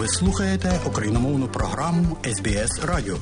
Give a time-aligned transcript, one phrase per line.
[0.00, 3.16] Ви слухаєте україномовну програму СБС Радіо.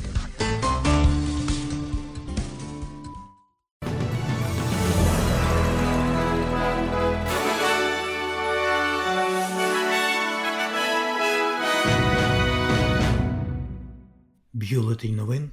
[14.53, 15.51] Бюлетень новин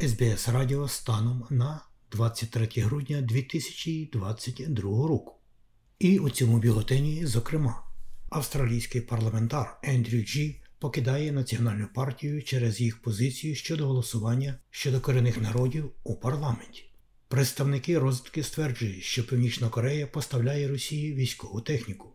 [0.00, 1.80] СБС Радіо станом на
[2.12, 5.34] 23 грудня 2022 року.
[5.98, 7.91] І у цьому бюлетені, зокрема,
[8.32, 15.90] австралійський парламентар Ендрю Джі покидає національну партію через їх позицію щодо голосування щодо корінних народів
[16.04, 16.84] у парламенті.
[17.28, 22.12] Представники розвідки стверджують, що Північна Корея поставляє Росії військову техніку.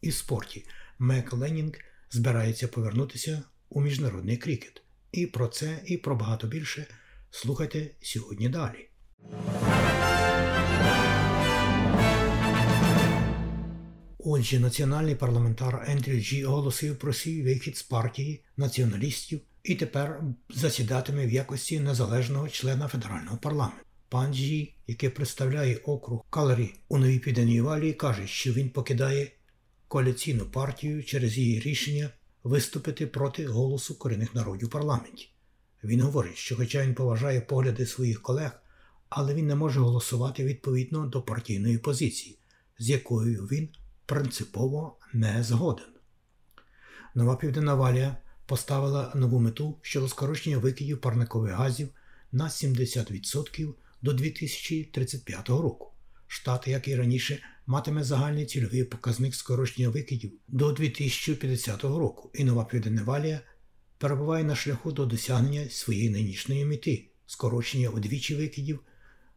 [0.00, 0.64] І в спорті
[0.98, 1.74] Мек Ленінг
[2.10, 4.82] збирається повернутися у міжнародний крикет.
[5.12, 6.86] І про це, і про багато більше
[7.30, 8.88] слухайте сьогодні далі.
[14.28, 21.26] Отже, національний парламентар Ендрю Джі оголосив про свій вихід з партії націоналістів і тепер засідатиме
[21.26, 23.84] в якості незалежного члена федерального парламенту.
[24.08, 29.32] Пан Джі, який представляє округ Калері у Новій Південній Валії, каже, що він покидає
[29.88, 32.10] коаліційну партію через її рішення
[32.44, 35.30] виступити проти голосу корінних народів у парламенті.
[35.84, 38.60] Він говорить, що, хоча він поважає погляди своїх колег,
[39.08, 42.38] але він не може голосувати відповідно до партійної позиції,
[42.78, 43.68] з якою він
[44.06, 45.86] принципово не згоден.
[47.14, 51.88] Нова Південна Валія поставила нову мету щодо скорочення викидів парникових газів
[52.32, 55.92] на 70% до 2035 року.
[56.26, 62.64] Штат, як і раніше, матиме загальний цільовий показник скорочення викидів до 2050 року, і Нова
[62.64, 63.40] Південна Валія
[63.98, 68.80] перебуває на шляху до досягнення своєї нинішньої мети скорочення удвічі викидів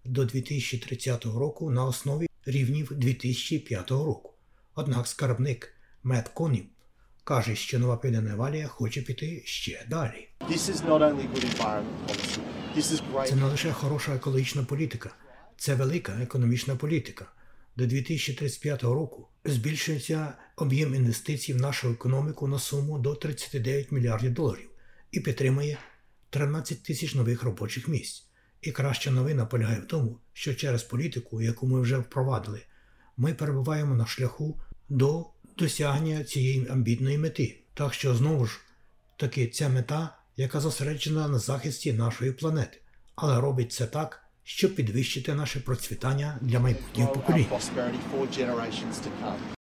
[0.06, 4.34] до 2030 року на основі рівнів 2005 року.
[4.80, 6.66] Однак скарбник Мет Конів
[7.24, 10.30] каже, що Нова Південна Валія хоче піти ще далі.
[13.28, 15.16] Це не лише хороша екологічна політика,
[15.58, 17.26] це велика економічна політика.
[17.76, 24.70] До 2035 року збільшується об'єм інвестицій в нашу економіку на суму до 39 мільярдів доларів
[25.12, 25.78] і підтримує
[26.30, 28.26] 13 тисяч нових робочих місць.
[28.62, 32.62] І краща новина полягає в тому, що через політику, яку ми вже впровадили,
[33.18, 35.26] ми перебуваємо на шляху до
[35.58, 37.60] досягнення цієї амбітної мети.
[37.74, 38.60] Так що знову ж
[39.18, 42.78] таки ця мета, яка зосереджена на захисті нашої планети,
[43.16, 47.46] але робить це так, щоб підвищити наше процвітання для майбутніх поколінь.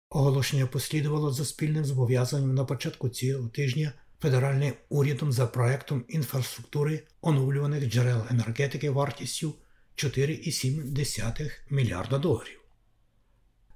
[0.09, 7.89] Оголошення послідувало за спільним зобов'язанням на початку цього тижня федеральним урядом за проектом інфраструктури оновлюваних
[7.89, 9.53] джерел енергетики вартістю
[9.95, 12.58] 4,7 мільярда доларів.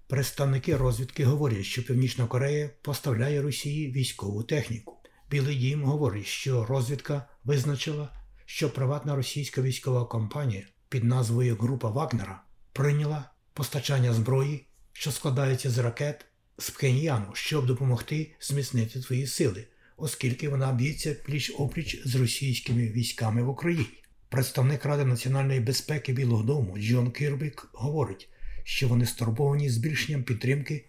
[0.08, 4.98] Представники розвідки говорять, що Північна Корея поставляє Росії військову техніку.
[5.30, 8.10] Білий дім говорить, що розвідка визначила,
[8.46, 12.44] що приватна російська військова компанія під назвою Група Вагнера
[12.74, 16.26] прийняла постачання зброї, що складається з ракет
[16.58, 23.44] з Пхеньяну, щоб допомогти зміцнити свої сили, оскільки вона б'ється пліч опліч з російськими військами
[23.44, 24.04] в Україні.
[24.30, 28.30] Представник Ради національної безпеки Білого Дому Джон Кірбік говорить,
[28.64, 30.86] що вони стурбовані збільшенням підтримки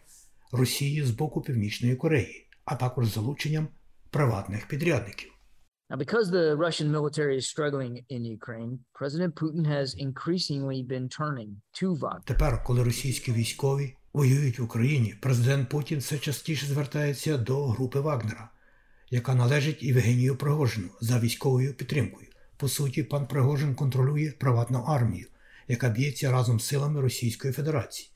[0.53, 3.69] Росії з боку Північної Кореї, а також залученням
[4.11, 5.31] приватних підрядників.
[5.91, 11.51] Now, because the Russian military is struggling in Ukraine, President Putin has increasingly been turning
[11.81, 12.25] to Wagner.
[12.25, 18.51] Тепер, коли російські військові воюють в Україні, президент Путін все частіше звертається до групи Вагнера,
[19.11, 22.29] яка належить Євгенію Пригожину за військовою підтримкою.
[22.57, 25.27] По суті, пан Пригожин контролює приватну армію,
[25.69, 28.11] яка б'ється разом з силами Російської Федерації.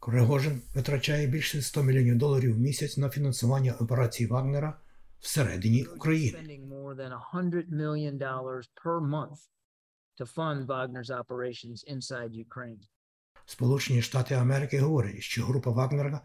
[0.00, 4.80] Пригожин витрачає більше 100 мільйонів доларів в місяць на фінансування операцій Вагнера
[5.20, 6.38] всередині України.
[6.38, 8.18] Spending more than $100 million
[8.84, 9.38] per month
[10.18, 12.78] to fund Wagner's operations inside Ukraine.
[13.46, 16.20] Сполучені Штати Америки говорять, що група Вагнера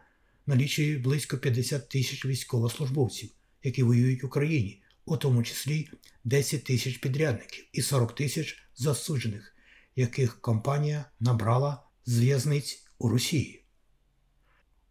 [0.46, 3.30] налічує близько 50 тисяч військовослужбовців,
[3.64, 5.90] які воюють в Україні, у тому числі
[6.24, 9.53] 10 тисяч підрядників і 40 тисяч засуджених,
[9.96, 13.66] яких компанія набрала з в'язниць у Росії.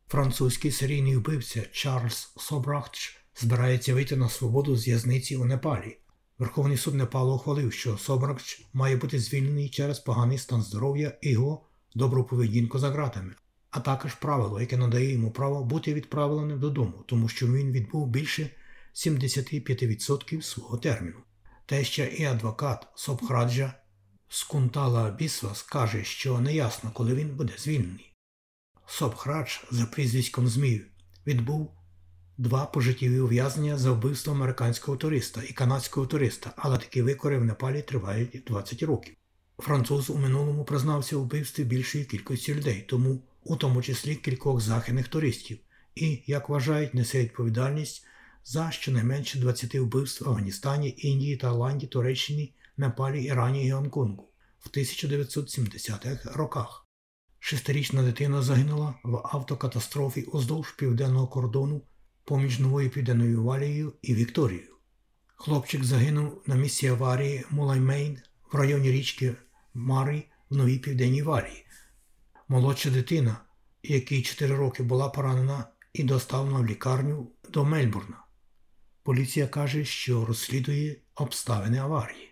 [0.08, 5.98] Французький серійний вбивця Чарльз Собрахтч збирається вийти на свободу з в'язниці у Непалі.
[6.38, 11.66] Верховний суд Непалу ухвалив, що Собрахтч має бути звільнений через поганий стан здоров'я і його
[11.94, 13.34] добру поведінку за ґратами,
[13.70, 18.50] а також правило, яке надає йому право бути відправленим додому, тому що він відбув більше
[18.94, 21.18] 75% свого терміну.
[21.66, 23.74] Теща і адвокат Собхраджа
[24.34, 28.12] Скунтала Бісвас каже, що неясно, коли він буде звільнений.
[28.86, 30.84] Собхрадж за прізвиськом Змію
[31.26, 31.72] відбув
[32.38, 37.82] два пожиттєві ув'язнення за вбивство американського туриста і канадського туриста, але такі викори в Непалі
[37.82, 39.14] тривають 20 років.
[39.58, 45.58] Француз у минулому признався вбивстві більшої кількості людей, тому у тому числі кількох західних туристів,
[45.94, 48.06] і, як вважають, несе відповідальність
[48.44, 56.32] за щонайменше 20 вбивств в Афганістані, Індії, Таїланді, Туреччині, Непалі, Ірані і Гонконгу в 1970-х
[56.34, 56.86] роках.
[57.38, 61.82] Шестирічна дитина загинула в автокатастрофі уздовж південного кордону
[62.24, 64.76] поміж Новою Південною Валією і Вікторією.
[65.26, 68.18] Хлопчик загинув на місці аварії Мулаймейн
[68.52, 69.34] в районі річки
[69.74, 71.66] Марі в Новій Південній Валії.
[72.48, 73.36] Молодша дитина,
[73.82, 78.24] якій 4 роки була поранена і доставлена в лікарню до Мельбурна.
[79.02, 82.31] Поліція каже, що розслідує обставини аварії.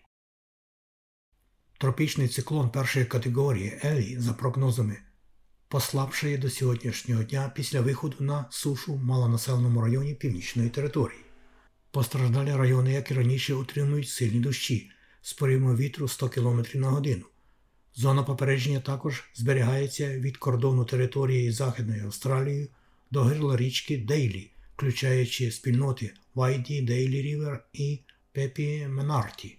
[1.80, 4.96] Тропічний циклон першої категорії Елі, за прогнозами,
[5.68, 11.20] послабшає до сьогоднішнього дня після виходу на сушу в малонаселеному районі північної території.
[11.90, 14.90] Постраждалі райони, як і раніше, утримують сильні дощі
[15.22, 17.24] з поривом вітру 100 км на годину.
[17.94, 22.70] Зона попередження також зберігається від кордону території Західної Австралії
[23.10, 28.00] до гирла річки Дейлі, включаючи спільноти Вайді, Дейлі Рівер і
[28.32, 29.58] Пепі Менарті.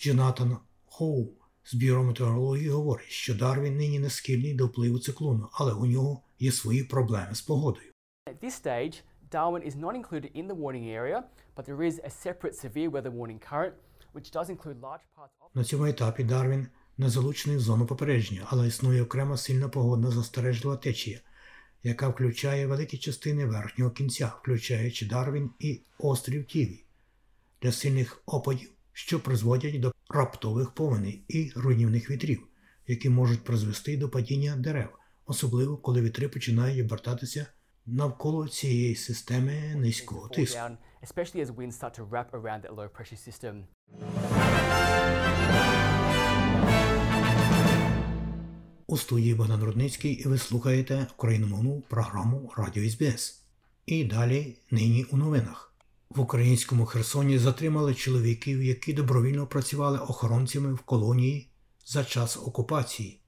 [0.00, 0.56] Джонатан
[0.94, 1.28] Хоу
[1.64, 6.22] з бюро метеорології говорить, що Дарвін нині не схильний до впливу циклону, але у нього
[6.38, 7.92] є свої проблеми з погодою.
[8.26, 11.22] At this stage, Darwin is not included in the warning area,
[11.56, 13.74] but there is a separate severe weather warning current,
[14.14, 16.66] which does include large parts of На цьому етапі Дарвін
[16.98, 21.20] не залучений в зону попередження, але існує окрема сильна погодна застережлива течія,
[21.82, 26.84] яка включає великі частини верхнього кінця, включаючи Дарвін і острів Тіві,
[27.62, 32.46] для сильних опадів, що призводять до раптових повеней і руйнівних вітрів,
[32.86, 34.88] які можуть призвести до падіння дерев,
[35.26, 37.46] особливо коли вітри починають обертатися
[37.86, 40.60] навколо цієї системи низького тиску.
[48.86, 53.42] У студії Богдан Рудницький і ви слухаєте україномовну програму Радіо СБС.
[53.86, 55.71] І далі нині у новинах.
[56.14, 61.50] В українському Херсоні затримали чоловіків, які добровільно працювали охоронцями в колонії
[61.86, 63.20] за час окупації.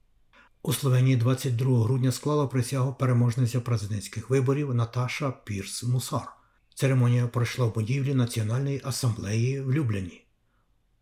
[0.61, 6.27] У Словенії 22 грудня склала присягу переможниця президентських виборів Наташа Пірс Мусар.
[6.75, 10.25] Церемонія пройшла в будівлі Національної асамблеї в Любляні.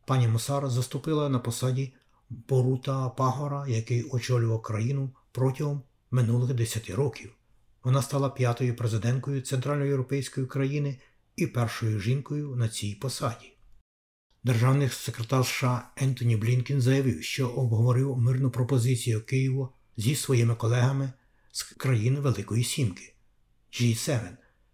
[0.05, 1.93] Пані Мусар заступила на посаді
[2.29, 5.81] Борута Пагора, який очолював країну протягом
[6.11, 7.31] минулих 10 років.
[7.83, 10.97] Вона стала п'ятою президенткою Центральноєвропейської країни
[11.35, 13.53] і першою жінкою на цій посаді.
[14.43, 21.11] Державний секретар США Ентоні Блінкін заявив, що обговорив мирну пропозицію Києву зі своїми колегами
[21.51, 23.13] з країн Великої Сімки
[23.71, 24.19] G7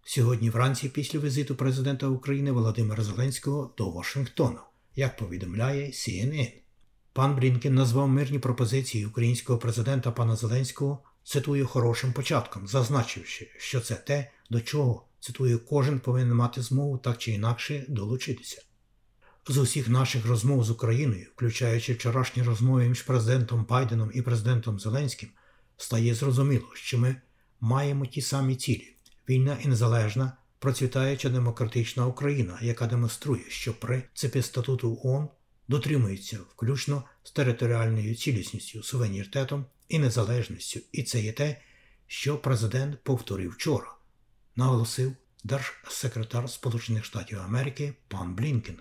[0.04, 4.60] сьогодні вранці після візиту президента України Володимира Зеленського до Вашингтона,
[4.96, 6.52] як повідомляє CNN.
[7.12, 13.94] Пан Блінкен назвав мирні пропозиції українського президента пана Зеленського, цитую, хорошим початком, зазначивши, що це
[13.94, 18.62] те, до чого, цитую, кожен повинен мати змогу так чи інакше долучитися.
[19.48, 25.28] З усіх наших розмов з Україною, включаючи вчорашні розмови між президентом Байденом і президентом Зеленським,
[25.76, 27.16] стає зрозуміло, що ми
[27.60, 28.96] маємо ті самі цілі:
[29.28, 35.28] вільна і незалежна, процвітаюча демократична Україна, яка демонструє, що принципи статуту ООН
[35.68, 41.60] дотримуються включно з територіальною цілісністю, суверенітетом і незалежністю, і це є те,
[42.06, 43.94] що президент повторив вчора,
[44.60, 45.12] наголосив
[45.44, 48.76] держсекретар Сполучених Штатів Америки пан Блінкен.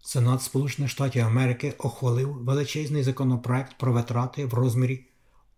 [0.00, 5.06] Сенат Сполучених Штатів Америки ухвалив величезний законопроект про витрати в розмірі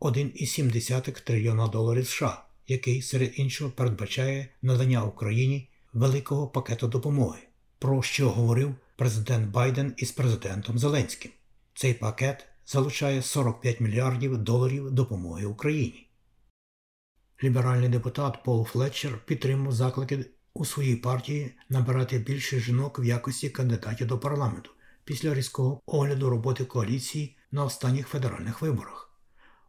[0.00, 7.40] 1,7 трильйона доларів США, який серед іншого передбачає надання Україні великого пакету допомоги,
[7.78, 11.30] про що говорив президент Байден із президентом Зеленським.
[11.74, 16.03] Цей пакет залучає 45 мільярдів доларів допомоги Україні.
[17.44, 24.06] Ліберальний депутат Пол Флетчер підтримав заклики у своїй партії набирати більше жінок в якості кандидатів
[24.06, 24.70] до парламенту
[25.04, 29.10] після різкого огляду роботи коаліції на останніх федеральних виборах.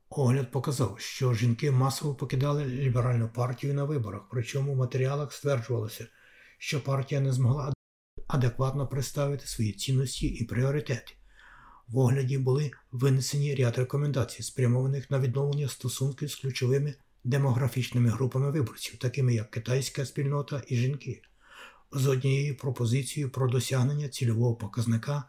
[0.10, 6.08] Огляд показав, що жінки масово покидали ліберальну партію на виборах, причому в матеріалах стверджувалося,
[6.58, 7.74] що партія не змогла
[8.28, 11.14] адекватно представити свої цінності і пріоритети.
[11.88, 18.98] В огляді були винесені ряд рекомендацій, спрямованих на відновлення стосунків з ключовими демографічними групами виборців,
[18.98, 21.22] такими як китайська спільнота і жінки,
[21.92, 25.24] з однією пропозицією про досягнення цільового показника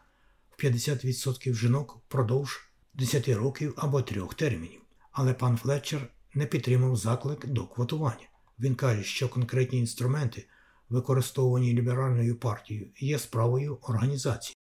[0.51, 4.81] в 50% жінок впродовж 10 років або трьох термінів.
[5.11, 8.29] Але пан Флетчер не підтримав заклик до квотування.
[8.59, 10.45] Він каже, що конкретні інструменти,
[10.89, 14.56] використовані ліберальною партією, є справою організації.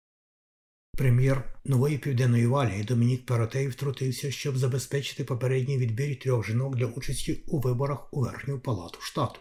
[0.97, 7.43] Прем'єр нової південної валії Домінік Перотей втрутився, щоб забезпечити попередній відбір трьох жінок для участі
[7.47, 9.39] у виборах у верхню палату штату.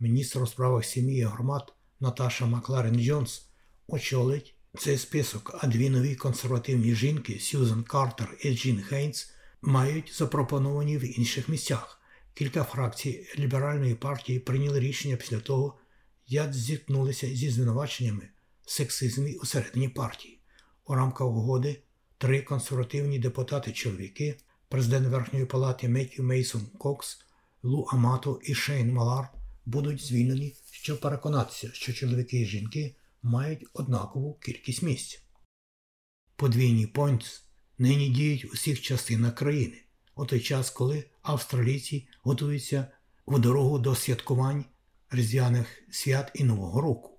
[0.00, 3.48] Міністр у справах сім'ї і громад Наташа Макларен Джонс
[3.86, 9.30] очолить цей список, а дві нові консервативні жінки Сьюзен Картер і Джін Хейнс
[9.62, 12.00] мають запропоновані в інших місцях.
[12.34, 15.78] Кілька фракцій ліберальної партії прийняли рішення після того,
[16.26, 18.28] як зіткнулися зі звинуваченнями
[18.64, 20.35] в сексизмі усередині партії.
[20.88, 21.82] У рамках угоди
[22.18, 24.38] три консервативні депутати-чоловіки,
[24.68, 27.18] президент Верхньої палати Меттью Мейсон Кокс,
[27.62, 29.28] Лу Амато і Шейн Малар
[29.64, 35.22] будуть звільнені, щоб переконатися, що чоловіки і жінки мають однакову кількість місць.
[36.36, 37.44] Подвійні пойнтс
[37.78, 39.82] нині діють у всіх частинах країни,
[40.14, 42.86] у той час, коли австралійці готуються
[43.26, 44.64] в дорогу до святкувань
[45.10, 47.18] різдвяних свят і Нового року.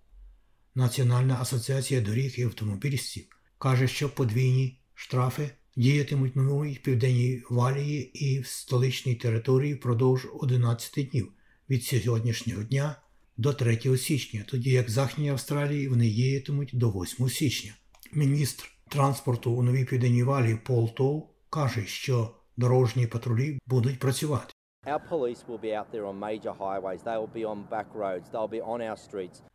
[0.76, 8.40] Національна асоціація доріг і автомобілістів каже, що подвійні штрафи діятимуть на новій південній валії і
[8.40, 11.32] в столичній території впродовж 11 днів
[11.70, 12.96] від сьогоднішнього дня
[13.38, 17.74] до 3 січня, тоді як в Західній Австралії вони діятимуть до 8 січня.
[18.14, 24.54] Міністр транспорту у новій південній валії Пол Тоу каже, що дорожні патрулі будуть працювати.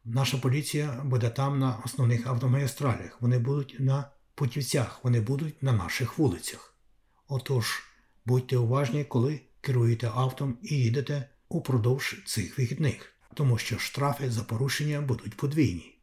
[0.05, 3.23] Наша поліція буде там на основних автомагістралях.
[3.23, 6.75] Вони будуть на путівцях, вони будуть на наших вулицях.
[7.29, 7.83] Отож,
[8.27, 15.01] будьте уважні, коли керуєте автом і їдете упродовж цих вихідних, тому що штрафи за порушення
[15.01, 15.99] будуть подвійні.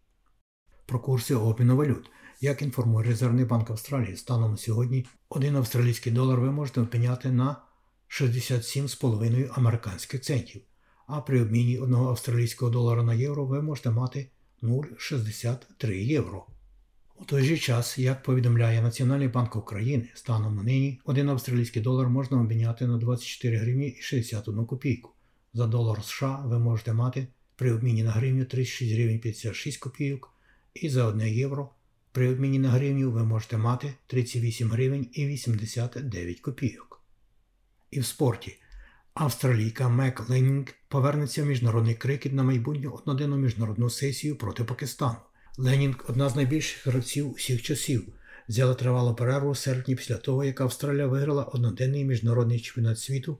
[0.86, 2.10] Про курси обміну валют.
[2.42, 7.69] Як інформує Резервний банк Австралії, станом на сьогодні один австралійський долар ви можете обміняти на
[8.10, 10.62] 67,5 американських центів,
[11.08, 14.30] а при обміні одного австралійського долара на євро ви можете мати
[14.64, 16.46] 0,63 євро.
[17.20, 22.10] У той же час, як повідомляє Національний банк України, станом на нині один австралійський долар
[22.10, 25.12] можна обміняти на 24 гривні і 61 копійку.
[25.54, 30.34] За долар США ви можете мати при обміні на гривню 36 гривень 56 копійок,
[30.74, 31.70] і за 1 євро
[32.12, 36.89] при обміні на гривню ви можете мати 38 гривень і 89 копійок.
[37.92, 38.58] І в спорті
[39.14, 45.18] австралійка Мек Ленінг повернеться в міжнародний крикет на майбутню одноденну міжнародну сесію проти Пакистану.
[45.58, 48.14] Ленінг одна з найбільших гравців усіх часів.
[48.50, 53.38] Взяла тривалу перерву в серпні після того, як Австралія виграла одноденний міжнародний чемпіонат світу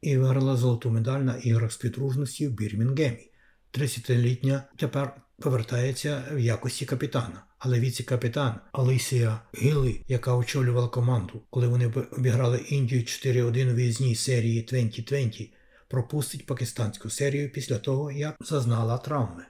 [0.00, 3.30] і виграла золоту медаль на іграх співдружності в Бірмінгемі.
[3.72, 7.44] 30-літня тепер повертається в якості капітана.
[7.64, 14.62] Але віце-капітан Алисія Гіллі, яка очолювала команду, коли вони обіграли Індію 4-1 у в'їзній серії
[14.62, 15.50] 2020,
[15.88, 19.44] пропустить пакистанську серію після того, як зазнала травми.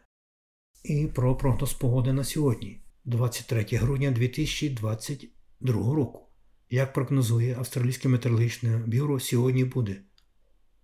[0.85, 6.28] І про прогноз погоди на сьогодні, 23 грудня 2022 року.
[6.71, 9.97] Як прогнозує Австралійське метеорологічне бюро, сьогодні буде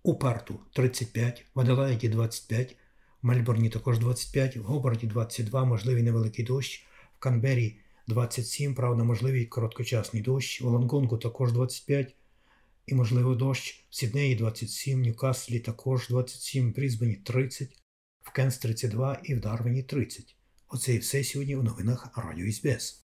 [0.03, 2.75] у Парту 35, в Аделаїді 25,
[3.21, 6.85] в Мельбурні також 25, в Гобарді 22, можливий невеликий дощ,
[7.19, 12.15] Канбері 27, правда, можливий короткочасний дощ, в Лонгонгу також 25
[12.85, 17.69] і можливо дощ, в Сіднеї 27, в Ньюкаслі також 27, в Брізбені 30,
[18.21, 20.35] в Кенс 32 і в Дарвені 30.
[20.67, 23.05] Оце і все сьогодні у новинах Радіо СБС.